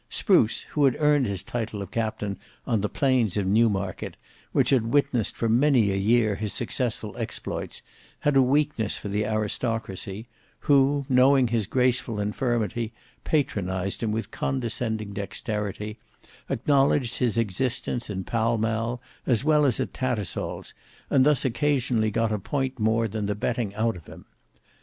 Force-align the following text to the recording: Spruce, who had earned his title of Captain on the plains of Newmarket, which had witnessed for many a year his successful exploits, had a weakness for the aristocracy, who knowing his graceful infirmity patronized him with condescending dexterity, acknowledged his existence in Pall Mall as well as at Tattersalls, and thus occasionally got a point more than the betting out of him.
Spruce, 0.09 0.61
who 0.71 0.85
had 0.85 0.95
earned 0.97 1.27
his 1.27 1.43
title 1.43 1.79
of 1.79 1.91
Captain 1.91 2.39
on 2.65 2.81
the 2.81 2.89
plains 2.89 3.37
of 3.37 3.45
Newmarket, 3.45 4.17
which 4.51 4.71
had 4.71 4.91
witnessed 4.91 5.35
for 5.35 5.47
many 5.47 5.91
a 5.91 5.95
year 5.95 6.33
his 6.37 6.53
successful 6.53 7.15
exploits, 7.17 7.83
had 8.21 8.35
a 8.35 8.41
weakness 8.41 8.97
for 8.97 9.09
the 9.09 9.27
aristocracy, 9.27 10.27
who 10.61 11.05
knowing 11.07 11.49
his 11.49 11.67
graceful 11.67 12.19
infirmity 12.19 12.91
patronized 13.23 14.01
him 14.01 14.11
with 14.11 14.31
condescending 14.31 15.13
dexterity, 15.13 15.99
acknowledged 16.49 17.17
his 17.19 17.37
existence 17.37 18.09
in 18.09 18.23
Pall 18.23 18.57
Mall 18.57 19.03
as 19.27 19.43
well 19.45 19.65
as 19.67 19.79
at 19.79 19.93
Tattersalls, 19.93 20.73
and 21.11 21.23
thus 21.23 21.45
occasionally 21.45 22.09
got 22.09 22.31
a 22.31 22.39
point 22.39 22.79
more 22.79 23.07
than 23.07 23.27
the 23.27 23.35
betting 23.35 23.75
out 23.75 23.95
of 23.95 24.07
him. 24.07 24.25